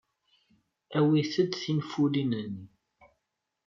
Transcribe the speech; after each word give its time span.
Awit-d 0.97 1.51
tinfulin-nni. 1.61 2.47